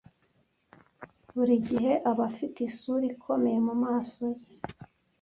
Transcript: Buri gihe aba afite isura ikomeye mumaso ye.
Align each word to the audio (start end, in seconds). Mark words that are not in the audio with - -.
Buri 1.35 1.55
gihe 1.67 1.91
aba 2.09 2.23
afite 2.31 2.57
isura 2.69 3.05
ikomeye 3.15 3.57
mumaso 3.65 4.23
ye. 4.39 4.49